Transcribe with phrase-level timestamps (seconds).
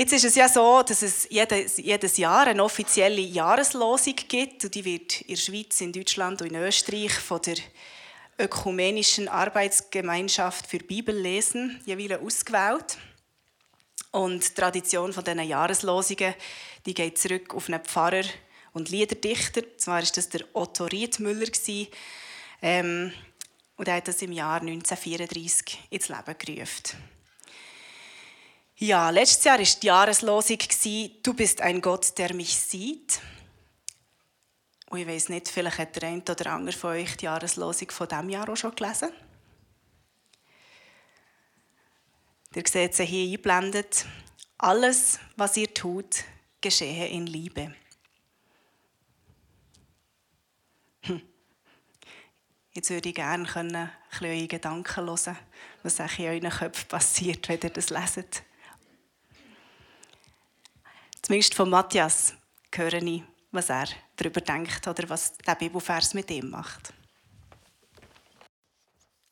[0.00, 4.64] Jetzt ist es ja so, dass es jedes, jedes Jahr eine offizielle Jahreslosung gibt.
[4.64, 7.56] Und die wird in der Schweiz, in Deutschland und in Österreich von der
[8.38, 12.96] Ökumenischen Arbeitsgemeinschaft für Bibellesen jeweils ausgewählt.
[14.10, 16.32] Und die Tradition von diesen Jahreslosungen
[16.86, 18.24] die geht zurück auf einen Pfarrer
[18.72, 19.60] und Liederdichter.
[19.76, 21.50] Zwar war das der Otto Riedmüller.
[22.62, 23.12] Ähm,
[23.76, 27.19] und er hat das im Jahr 1934 ins Leben gerufen.
[28.82, 30.58] Ja, letztes Jahr war die Jahreslosung
[31.22, 33.20] «Du bist ein Gott, der mich sieht».
[34.88, 38.08] Und ich weiß nicht, vielleicht hat der eine oder andere von euch die Jahreslosung von
[38.08, 39.10] diesem Jahr auch schon gelesen.
[42.54, 44.06] Ihr seht sie hier eingeblendet.
[44.56, 46.24] Alles, was ihr tut,
[46.62, 47.74] geschehe in Liebe.
[51.02, 51.20] Hm.
[52.72, 53.90] Jetzt würde ich gerne können, ein
[54.22, 55.36] eure Gedanken hören,
[55.82, 58.42] was in euren Köpfen passiert, wenn ihr das leset.
[61.30, 62.34] Zumindest von Matthias
[62.74, 63.22] höre ich,
[63.52, 63.86] was er
[64.16, 66.92] darüber denkt oder was der Bibelvers mit ihm macht.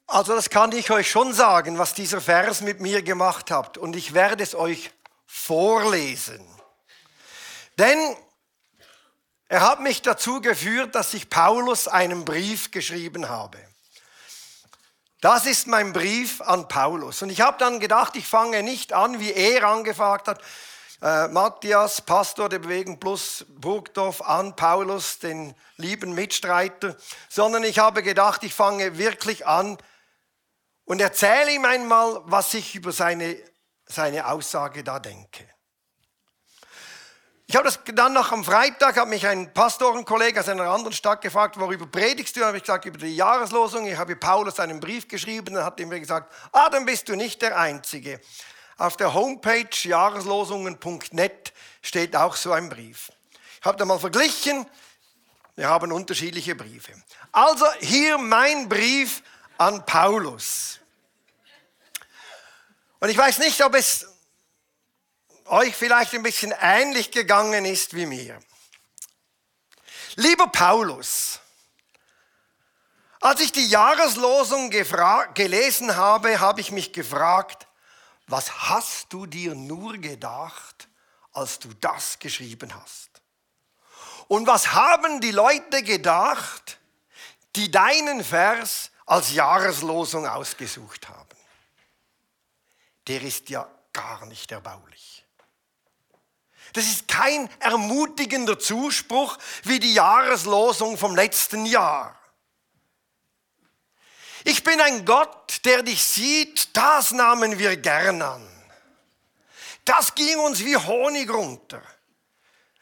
[0.06, 3.78] Also das kann ich euch schon sagen, was dieser Vers mit mir gemacht hat.
[3.78, 4.92] Und ich werde es euch
[5.26, 6.38] vorlesen.
[7.78, 7.98] Denn
[9.48, 13.58] er hat mich dazu geführt, dass ich Paulus einen Brief geschrieben habe.
[15.20, 17.22] Das ist mein Brief an Paulus.
[17.22, 20.40] Und ich habe dann gedacht, ich fange nicht an, wie er angefragt hat.
[21.00, 26.96] Äh, Matthias, Pastor der Bewegung Plus Burgdorf, an Paulus, den lieben Mitstreiter,
[27.28, 29.78] sondern ich habe gedacht, ich fange wirklich an
[30.84, 33.36] und erzähle ihm einmal, was ich über seine,
[33.86, 35.48] seine Aussage da denke.
[37.46, 41.22] Ich habe das dann noch am Freitag, hat mich ein Pastorenkollege aus einer anderen Stadt
[41.22, 42.40] gefragt, worüber predigst du?
[42.40, 43.86] Da habe ich gesagt, über die Jahreslosung.
[43.86, 47.40] Ich habe Paulus einen Brief geschrieben, dann hat mir gesagt, ah, dann bist du nicht
[47.40, 48.20] der Einzige.
[48.78, 53.10] Auf der Homepage jahreslosungen.net steht auch so ein Brief.
[53.60, 54.66] Ich habe da mal verglichen,
[55.56, 56.92] wir haben unterschiedliche Briefe.
[57.32, 59.24] Also hier mein Brief
[59.58, 60.78] an Paulus.
[63.00, 64.06] Und ich weiß nicht, ob es
[65.46, 68.38] euch vielleicht ein bisschen ähnlich gegangen ist wie mir.
[70.14, 71.40] Lieber Paulus,
[73.20, 77.67] als ich die Jahreslosung gelesen habe, habe ich mich gefragt,
[78.28, 80.88] was hast du dir nur gedacht,
[81.32, 83.08] als du das geschrieben hast?
[84.28, 86.78] Und was haben die Leute gedacht,
[87.56, 91.28] die deinen Vers als Jahreslosung ausgesucht haben?
[93.06, 95.24] Der ist ja gar nicht erbaulich.
[96.74, 102.14] Das ist kein ermutigender Zuspruch wie die Jahreslosung vom letzten Jahr.
[104.44, 108.48] Ich bin ein Gott, der dich sieht, das nahmen wir gern an.
[109.84, 111.82] Das ging uns wie Honig runter.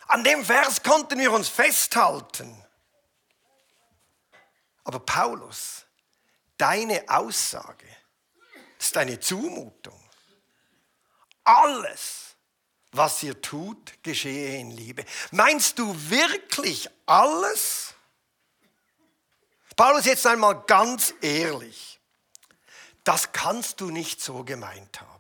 [0.07, 2.65] An dem Vers konnten wir uns festhalten.
[4.85, 5.85] Aber Paulus,
[6.57, 7.89] deine Aussage
[8.79, 10.01] ist eine Zumutung.
[11.43, 12.37] Alles,
[12.93, 15.05] was ihr tut, geschehe in Liebe.
[15.33, 17.95] Meinst du wirklich alles?
[19.75, 21.96] Paulus, jetzt einmal ganz ehrlich.
[23.07, 25.11] Das kannst du nicht so gemeint haben.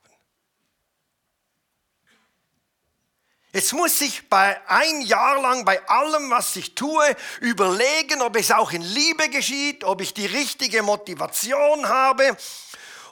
[3.52, 8.50] Jetzt muss ich bei ein Jahr lang bei allem, was ich tue, überlegen, ob es
[8.50, 12.36] auch in Liebe geschieht, ob ich die richtige Motivation habe,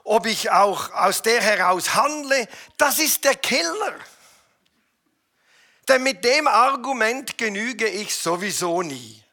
[0.02, 2.48] ob ich auch aus der heraus handle.
[2.76, 3.94] Das ist der Killer.
[5.86, 9.23] Denn mit dem Argument genüge ich sowieso nie.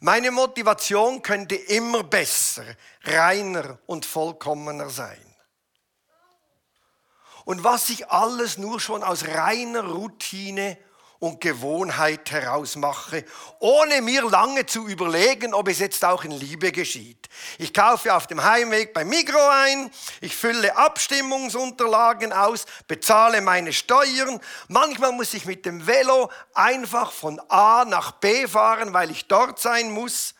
[0.00, 2.64] Meine Motivation könnte immer besser,
[3.04, 5.24] reiner und vollkommener sein.
[7.44, 10.78] Und was ich alles nur schon aus reiner Routine
[11.20, 13.24] und Gewohnheit herausmache,
[13.58, 17.28] ohne mir lange zu überlegen, ob es jetzt auch in Liebe geschieht.
[17.58, 19.90] Ich kaufe auf dem Heimweg beim Migro ein,
[20.22, 24.40] ich fülle Abstimmungsunterlagen aus, bezahle meine Steuern.
[24.68, 29.60] Manchmal muss ich mit dem Velo einfach von A nach B fahren, weil ich dort
[29.60, 30.34] sein muss.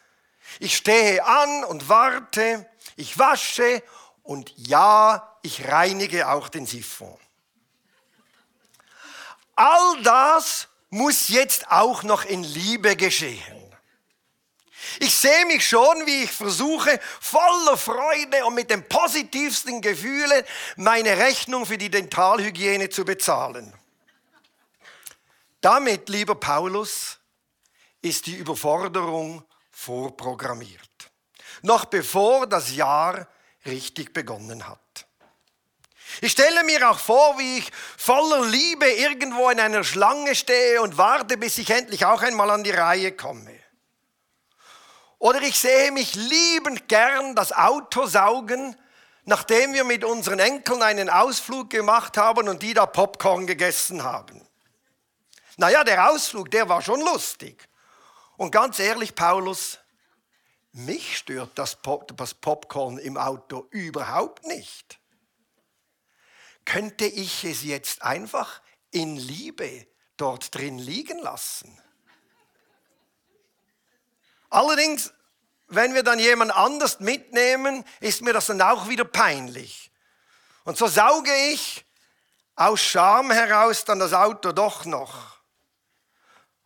[0.61, 2.67] Ich stehe an und warte,
[2.97, 3.83] ich wasche
[4.23, 7.19] und ja, ich reinige auch den Siphon.
[9.57, 13.61] All das muss jetzt auch noch in Liebe geschehen.
[14.99, 20.45] Ich sehe mich schon, wie ich versuche, voller Freude und mit den positivsten Gefühlen
[20.77, 23.73] meine Rechnung für die Dentalhygiene zu bezahlen.
[25.61, 27.19] Damit, lieber Paulus,
[28.03, 30.81] ist die Überforderung vorprogrammiert.
[31.63, 33.29] Noch bevor das Jahr
[33.67, 34.81] richtig begonnen hat.
[36.23, 40.99] Ich stelle mir auch vor, wie ich voller Liebe irgendwo in einer Schlange stehe und
[40.99, 43.59] warte, bis ich endlich auch einmal an die Reihe komme.
[45.19, 48.77] Oder ich sehe mich liebend gern das Auto saugen,
[49.25, 54.47] nachdem wir mit unseren Enkeln einen Ausflug gemacht haben und die da Popcorn gegessen haben.
[55.57, 57.69] Naja, der Ausflug, der war schon lustig.
[58.37, 59.79] Und ganz ehrlich, Paulus,
[60.73, 65.00] mich stört das, Pop das Popcorn im Auto überhaupt nicht.
[66.65, 68.61] Könnte ich es jetzt einfach
[68.91, 69.87] in Liebe
[70.17, 71.81] dort drin liegen lassen?
[74.51, 75.13] Allerdings,
[75.69, 79.91] wenn wir dann jemand anders mitnehmen, ist mir das dann auch wieder peinlich.
[80.65, 81.85] Und so sauge ich
[82.57, 85.39] aus Scham heraus dann das Auto doch noch.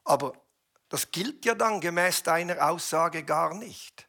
[0.05, 0.33] Aber
[0.89, 4.09] das gilt ja dann gemäß deiner Aussage gar nicht.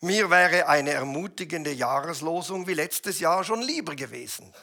[0.00, 4.54] Mir wäre eine ermutigende Jahreslosung wie letztes Jahr schon lieber gewesen.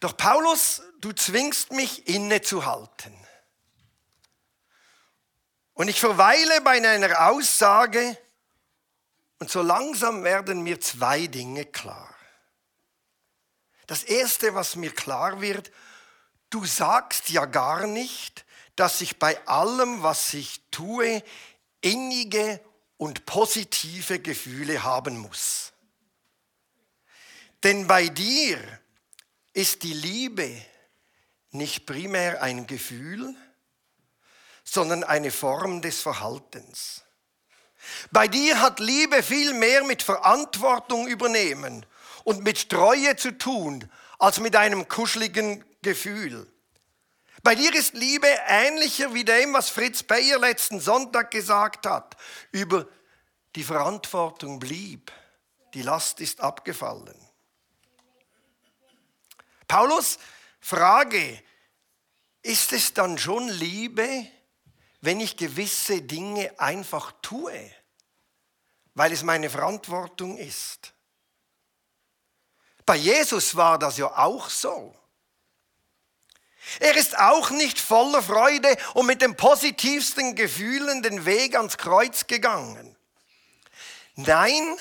[0.00, 3.14] Doch Paulus, du zwingst mich innezuhalten.
[5.72, 8.18] Und ich verweile bei einer Aussage
[9.38, 12.14] und so langsam werden mir zwei Dinge klar.
[13.86, 15.72] Das Erste, was mir klar wird,
[16.50, 18.44] du sagst ja gar nicht,
[18.76, 21.22] dass ich bei allem, was ich tue,
[21.80, 22.60] innige
[22.96, 25.72] und positive Gefühle haben muss.
[27.62, 28.58] Denn bei dir
[29.52, 30.62] ist die Liebe
[31.50, 33.34] nicht primär ein Gefühl,
[34.64, 37.02] sondern eine Form des Verhaltens.
[38.10, 41.86] Bei dir hat Liebe viel mehr mit Verantwortung übernehmen
[42.24, 46.50] und mit Treue zu tun, als mit einem kuscheligen Gefühl.
[47.44, 52.16] Bei dir ist Liebe ähnlicher wie dem, was Fritz Beyer letzten Sonntag gesagt hat,
[52.52, 52.88] über
[53.54, 55.12] die Verantwortung blieb,
[55.74, 57.14] die Last ist abgefallen.
[59.68, 60.18] Paulus
[60.58, 61.42] Frage,
[62.40, 64.26] ist es dann schon Liebe,
[65.02, 67.70] wenn ich gewisse Dinge einfach tue,
[68.94, 70.94] weil es meine Verantwortung ist.
[72.86, 74.96] Bei Jesus war das ja auch so.
[76.80, 82.26] Er ist auch nicht voller Freude und mit den positivsten Gefühlen den Weg ans Kreuz
[82.26, 82.96] gegangen.
[84.16, 84.76] Nein,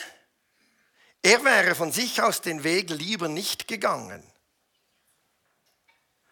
[1.22, 4.24] er wäre von sich aus den Weg lieber nicht gegangen.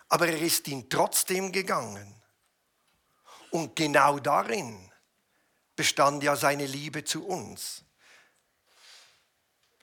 [0.10, 2.22] Aber er ist ihn trotzdem gegangen.
[3.50, 4.92] Und genau darin
[5.76, 7.84] bestand ja seine Liebe zu uns.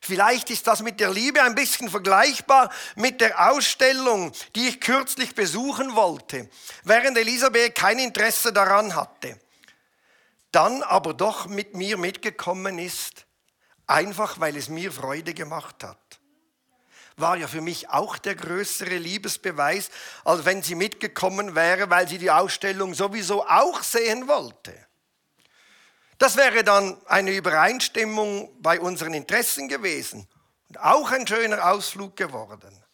[0.08, 5.34] Vielleicht ist das mit der Liebe ein bisschen vergleichbar mit der Ausstellung, die ich kürzlich
[5.34, 6.48] besuchen wollte,
[6.82, 9.38] während Elisabeth kein Interesse daran hatte.
[10.50, 13.26] Dann aber doch mit mir mitgekommen ist,
[13.86, 15.98] einfach weil es mir Freude gemacht hat
[17.20, 19.90] war ja für mich auch der größere Liebesbeweis,
[20.24, 24.87] als wenn sie mitgekommen wäre, weil sie die Ausstellung sowieso auch sehen wollte.
[26.18, 30.28] Das wäre dann eine Übereinstimmung bei unseren Interessen gewesen
[30.68, 32.84] und auch ein schöner Ausflug geworden.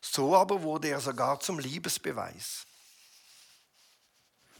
[0.00, 2.66] So aber wurde er sogar zum Liebesbeweis.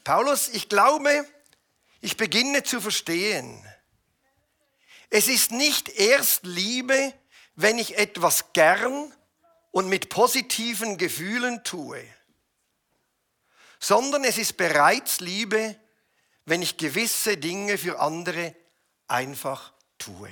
[0.04, 1.26] Paulus, ich glaube,
[2.00, 3.66] ich beginne zu verstehen.
[5.10, 7.12] Es ist nicht erst Liebe,
[7.56, 9.12] wenn ich etwas gern
[9.72, 12.04] und mit positiven Gefühlen tue,
[13.80, 15.76] sondern es ist bereits Liebe,
[16.44, 18.54] wenn ich gewisse Dinge für andere
[19.06, 20.30] einfach tue.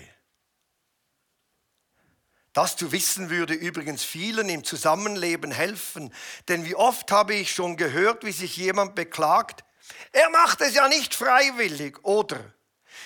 [2.53, 6.13] Das zu wissen würde übrigens vielen im Zusammenleben helfen,
[6.49, 9.65] denn wie oft habe ich schon gehört, wie sich jemand beklagt,
[10.13, 12.53] er macht es ja nicht freiwillig oder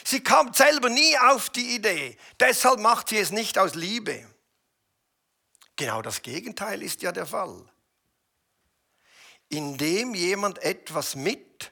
[0.05, 2.17] Sie kommt selber nie auf die Idee.
[2.41, 4.27] Deshalb macht sie es nicht aus Liebe.
[5.77, 7.65] Genau das Gegenteil ist ja der Fall.
[9.49, 11.72] Indem jemand etwas mit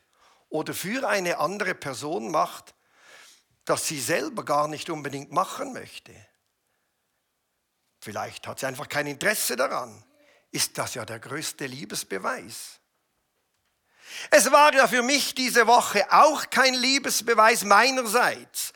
[0.50, 2.74] oder für eine andere Person macht,
[3.64, 6.14] das sie selber gar nicht unbedingt machen möchte.
[8.00, 10.04] Vielleicht hat sie einfach kein Interesse daran.
[10.50, 12.80] Ist das ja der größte Liebesbeweis.
[14.30, 18.72] Es war ja für mich diese Woche auch kein Liebesbeweis meinerseits,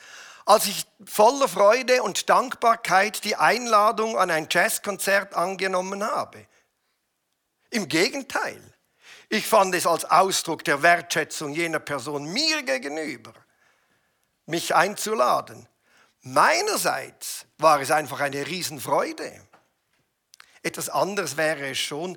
[0.46, 6.46] als ich voller Freude und Dankbarkeit die Einladung an ein Jazzkonzert angenommen habe.
[7.70, 8.73] Im Gegenteil,
[9.28, 13.32] ich fand es als Ausdruck der Wertschätzung jener Person mir gegenüber,
[14.46, 15.68] mich einzuladen.
[16.22, 19.40] Meinerseits war es einfach eine Riesenfreude.
[20.62, 22.16] Etwas anderes wäre es schon,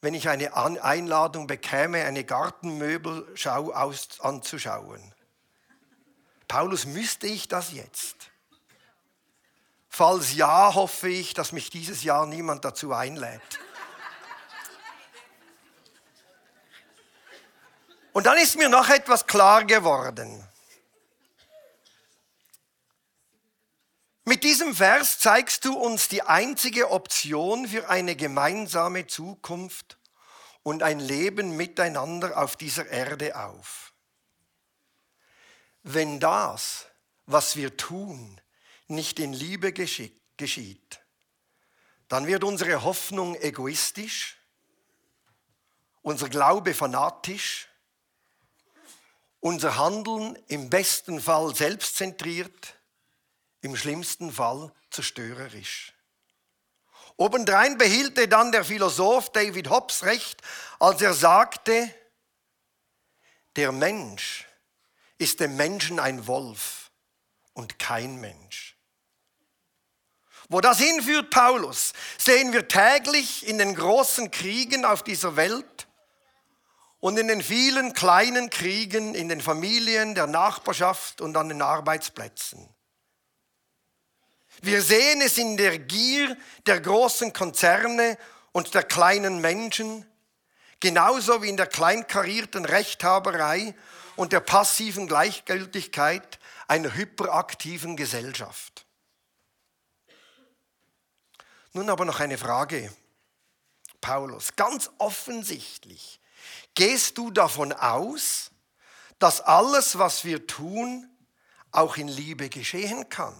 [0.00, 5.14] wenn ich eine Einladung bekäme, eine Gartenmöbelschau anzuschauen.
[6.46, 8.30] Paulus, müsste ich das jetzt?
[9.88, 13.60] Falls ja, hoffe ich, dass mich dieses Jahr niemand dazu einlädt.
[18.14, 20.46] Und dann ist mir noch etwas klar geworden.
[24.24, 29.98] Mit diesem Vers zeigst du uns die einzige Option für eine gemeinsame Zukunft
[30.62, 33.92] und ein Leben miteinander auf dieser Erde auf.
[35.82, 36.86] Wenn das,
[37.26, 38.40] was wir tun,
[38.86, 41.00] nicht in Liebe geschieht,
[42.06, 44.38] dann wird unsere Hoffnung egoistisch,
[46.02, 47.68] unser Glaube fanatisch,
[49.44, 52.78] unser Handeln im besten Fall selbstzentriert,
[53.60, 55.92] im schlimmsten Fall zerstörerisch.
[57.18, 60.40] Obendrein behielte dann der Philosoph David Hobbes recht,
[60.80, 61.94] als er sagte,
[63.56, 64.46] der Mensch
[65.18, 66.90] ist dem Menschen ein Wolf
[67.52, 68.78] und kein Mensch.
[70.48, 75.86] Wo das hinführt, Paulus, sehen wir täglich in den großen Kriegen auf dieser Welt
[77.04, 82.66] und in den vielen kleinen Kriegen in den Familien, der Nachbarschaft und an den Arbeitsplätzen.
[84.62, 86.34] Wir sehen es in der Gier
[86.64, 88.16] der großen Konzerne
[88.52, 90.06] und der kleinen Menschen,
[90.80, 93.74] genauso wie in der kleinkarierten Rechthaberei
[94.16, 98.86] und der passiven Gleichgültigkeit einer hyperaktiven Gesellschaft.
[101.74, 102.90] Nun aber noch eine Frage,
[104.00, 104.56] Paulus.
[104.56, 106.18] Ganz offensichtlich
[106.74, 108.50] gehst du davon aus,
[109.18, 111.08] dass alles, was wir tun,
[111.70, 113.34] auch in Liebe geschehen kann.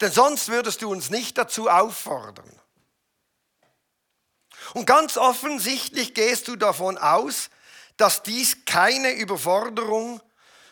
[0.00, 2.60] Denn sonst würdest du uns nicht dazu auffordern.
[4.74, 7.50] Und ganz offensichtlich gehst du davon aus,
[7.96, 10.20] dass dies keine Überforderung,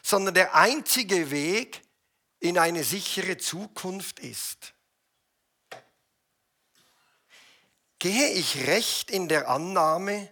[0.02, 1.82] sondern der einzige Weg
[2.38, 4.72] in eine sichere Zukunft ist.
[7.98, 10.30] Gehe ich recht in der Annahme,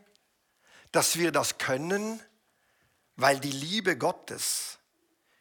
[0.93, 2.23] dass wir das können,
[3.17, 4.79] weil die Liebe Gottes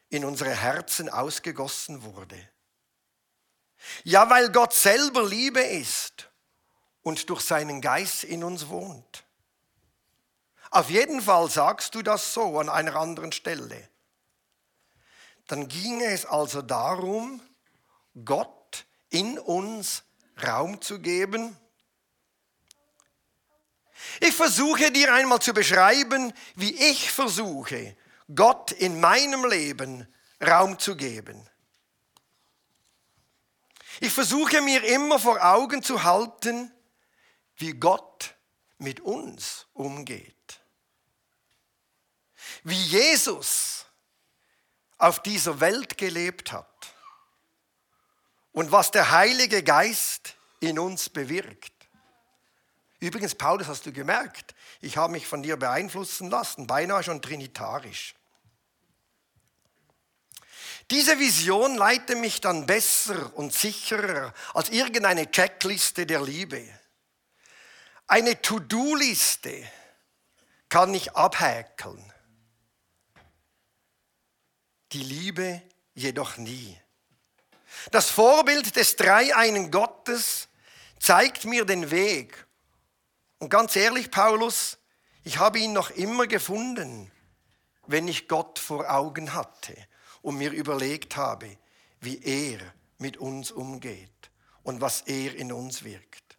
[0.09, 2.37] in unsere Herzen ausgegossen wurde?
[4.03, 6.29] Ja, weil Gott selber Liebe ist
[7.03, 9.23] und durch seinen Geist in uns wohnt.
[10.71, 13.89] Auf jeden Fall sagst du das so an einer anderen Stelle.
[15.47, 17.41] Dann ging es also darum,
[18.25, 20.03] Gott in uns
[20.45, 21.55] Raum zu geben.
[24.19, 27.95] Ich versuche dir einmal zu beschreiben, wie ich versuche,
[28.33, 30.07] Gott in meinem Leben
[30.41, 31.47] Raum zu geben.
[33.99, 36.71] Ich versuche mir immer vor Augen zu halten,
[37.55, 38.35] wie Gott
[38.77, 40.61] mit uns umgeht.
[42.63, 43.85] Wie Jesus
[44.97, 46.93] auf dieser Welt gelebt hat
[48.51, 51.76] und was der Heilige Geist in uns bewirkt.
[52.99, 58.15] Übrigens, Paulus, hast du gemerkt, ich habe mich von dir beeinflussen lassen, beinahe schon trinitarisch.
[60.89, 66.67] Diese Vision leite mich dann besser und sicherer als irgendeine Checkliste der Liebe.
[68.07, 69.69] Eine To-Do-Liste
[70.69, 72.13] kann ich abhäkeln.
[74.93, 75.61] Die Liebe
[75.93, 76.79] jedoch nie.
[77.91, 80.47] Das Vorbild des dreieinen Gottes
[80.99, 82.46] zeigt mir den Weg.
[83.39, 84.77] Und ganz ehrlich, Paulus,
[85.23, 87.11] ich habe ihn noch immer gefunden,
[87.85, 89.75] wenn ich Gott vor Augen hatte
[90.21, 91.57] und mir überlegt habe,
[92.01, 92.59] wie er
[92.97, 94.31] mit uns umgeht
[94.63, 96.37] und was er in uns wirkt.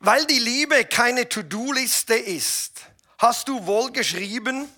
[0.00, 2.82] Weil die Liebe keine To-Do-Liste ist,
[3.18, 4.68] hast du wohl geschrieben,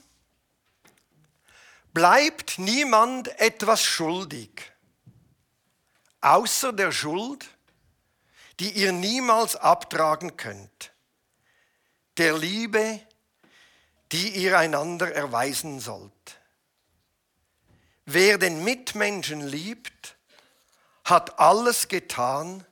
[1.92, 4.72] bleibt niemand etwas schuldig,
[6.22, 7.48] außer der Schuld,
[8.60, 10.92] die ihr niemals abtragen könnt,
[12.18, 13.00] der Liebe,
[14.12, 16.12] die ihr einander erweisen sollt.
[18.04, 20.16] Wer den Mitmenschen liebt,
[21.04, 22.66] hat alles getan,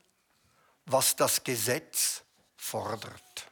[0.85, 2.21] was das Gesetz
[2.55, 3.47] fordert.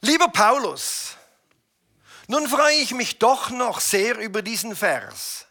[0.00, 1.16] Lieber Paulus,
[2.28, 5.46] nun freue ich mich doch noch sehr über diesen Vers,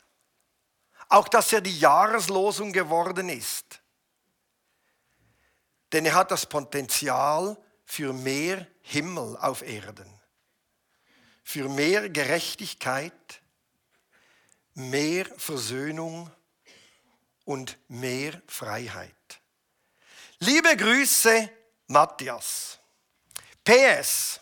[1.10, 3.82] auch dass er die Jahreslosung geworden ist.
[5.96, 10.14] Denn er hat das Potenzial für mehr Himmel auf Erden,
[11.42, 13.14] für mehr Gerechtigkeit,
[14.74, 16.30] mehr Versöhnung
[17.46, 19.40] und mehr Freiheit.
[20.40, 21.50] Liebe Grüße,
[21.88, 22.78] Matthias.
[23.64, 24.42] PS.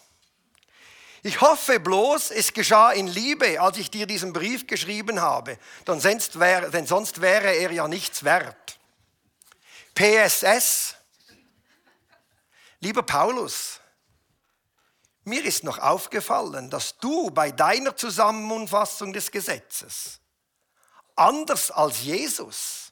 [1.22, 6.00] Ich hoffe bloß, es geschah in Liebe, als ich dir diesen Brief geschrieben habe, denn
[6.00, 8.80] sonst wäre, denn sonst wäre er ja nichts wert.
[9.94, 10.96] PSS.
[12.84, 13.80] Lieber Paulus,
[15.24, 20.20] mir ist noch aufgefallen, dass du bei deiner Zusammenfassung des Gesetzes,
[21.16, 22.92] anders als Jesus,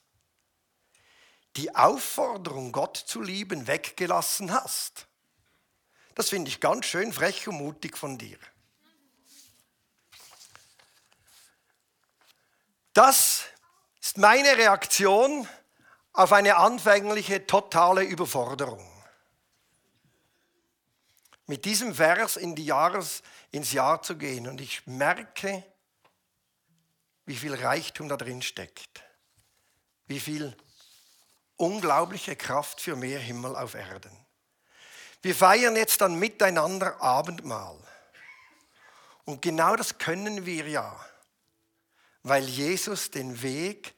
[1.57, 5.07] die Aufforderung, Gott zu lieben, weggelassen hast.
[6.15, 8.37] Das finde ich ganz schön frech und mutig von dir.
[12.93, 13.43] Das
[13.99, 15.49] ist meine Reaktion
[16.13, 18.90] auf eine anfängliche totale Überforderung.
[21.51, 25.65] Mit diesem Vers in die Jahres, ins Jahr zu gehen und ich merke,
[27.25, 29.03] wie viel Reichtum da drin steckt,
[30.05, 30.55] wie viel
[31.57, 34.17] unglaubliche Kraft für mehr Himmel auf Erden.
[35.23, 37.77] Wir feiern jetzt dann miteinander Abendmahl.
[39.25, 41.05] Und genau das können wir ja,
[42.23, 43.93] weil Jesus den Weg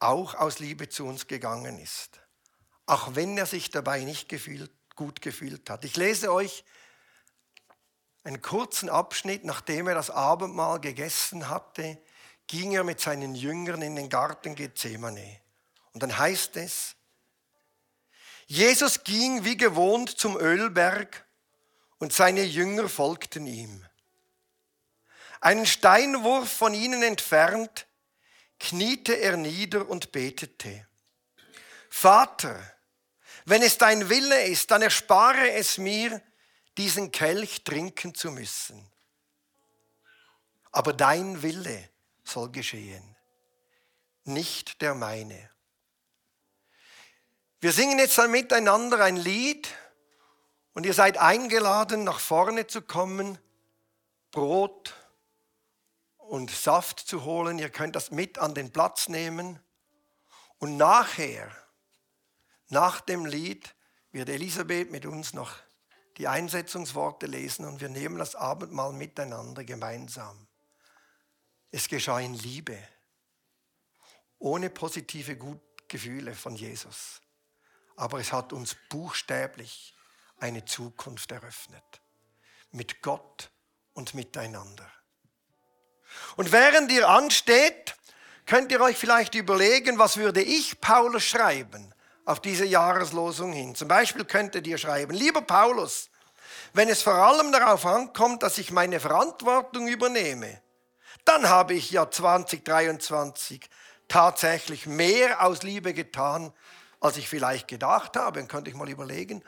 [0.00, 2.20] auch aus Liebe zu uns gegangen ist,
[2.84, 5.84] auch wenn er sich dabei nicht gefühlt, gut gefühlt hat.
[5.84, 6.64] Ich lese euch
[8.24, 11.98] einen kurzen Abschnitt, nachdem er das Abendmahl gegessen hatte,
[12.48, 15.40] ging er mit seinen Jüngern in den Garten Gethsemane.
[15.92, 16.96] Und dann heißt es,
[18.46, 21.24] Jesus ging wie gewohnt zum Ölberg
[21.98, 23.84] und seine Jünger folgten ihm.
[25.40, 27.86] Einen Steinwurf von ihnen entfernt,
[28.58, 30.86] kniete er nieder und betete.
[31.88, 32.75] Vater,
[33.46, 36.20] wenn es dein Wille ist, dann erspare es mir,
[36.76, 38.90] diesen Kelch trinken zu müssen.
[40.72, 41.88] Aber dein Wille
[42.24, 43.16] soll geschehen,
[44.24, 45.50] nicht der meine.
[47.60, 49.68] Wir singen jetzt dann miteinander ein Lied
[50.74, 53.38] und ihr seid eingeladen, nach vorne zu kommen,
[54.32, 54.94] Brot
[56.18, 57.58] und Saft zu holen.
[57.58, 59.60] Ihr könnt das mit an den Platz nehmen.
[60.58, 61.50] Und nachher,
[62.68, 63.74] nach dem Lied,
[64.12, 65.54] wird Elisabeth mit uns noch
[66.16, 70.46] die Einsetzungsworte lesen und wir nehmen das Abendmahl miteinander gemeinsam.
[71.70, 72.78] Es geschah in Liebe,
[74.38, 75.36] ohne positive
[75.88, 77.20] Gefühle von Jesus
[77.96, 79.94] aber es hat uns buchstäblich
[80.38, 81.82] eine Zukunft eröffnet.
[82.70, 83.50] Mit Gott
[83.94, 84.90] und miteinander.
[86.36, 87.96] Und während ihr ansteht,
[88.44, 91.92] könnt ihr euch vielleicht überlegen, was würde ich Paulus schreiben
[92.26, 93.74] auf diese Jahreslosung hin.
[93.74, 96.10] Zum Beispiel könntet ihr schreiben, lieber Paulus,
[96.74, 100.60] wenn es vor allem darauf ankommt, dass ich meine Verantwortung übernehme,
[101.24, 103.70] dann habe ich ja 2023
[104.08, 106.52] tatsächlich mehr aus Liebe getan,
[107.00, 108.40] als ich vielleicht gedacht habe.
[108.40, 109.42] Dann könnte ich mal überlegen,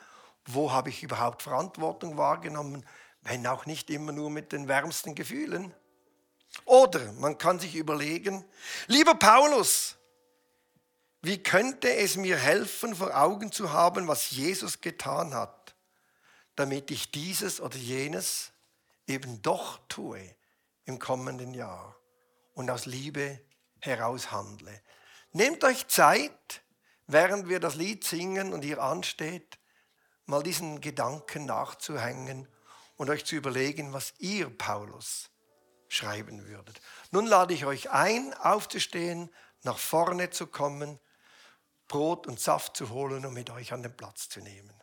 [0.45, 2.85] wo habe ich überhaupt Verantwortung wahrgenommen,
[3.21, 5.73] wenn auch nicht immer nur mit den wärmsten Gefühlen.
[6.65, 8.43] Oder man kann sich überlegen,
[8.87, 9.98] lieber Paulus,
[11.21, 15.75] wie könnte es mir helfen, vor Augen zu haben, was Jesus getan hat,
[16.55, 18.51] damit ich dieses oder jenes
[19.07, 20.35] eben doch tue
[20.85, 21.95] im kommenden Jahr
[22.53, 23.41] und aus Liebe
[23.79, 24.81] heraus handle.
[25.31, 26.61] Nehmt euch Zeit,
[27.07, 29.59] während wir das Lied singen und ihr ansteht,
[30.25, 32.47] mal diesen Gedanken nachzuhängen
[32.95, 35.29] und euch zu überlegen, was ihr, Paulus,
[35.87, 36.79] schreiben würdet.
[37.11, 39.29] Nun lade ich euch ein, aufzustehen,
[39.63, 40.99] nach vorne zu kommen,
[41.89, 44.73] Brot und Saft zu holen und mit euch an den Platz zu nehmen.